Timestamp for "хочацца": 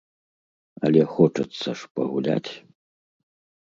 1.13-1.69